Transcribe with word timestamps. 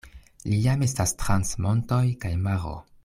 Li 0.53 0.59
jam 0.61 0.85
estas 0.87 1.13
trans 1.23 1.53
montoj 1.67 2.03
kaj 2.25 2.33
maro. 2.49 2.75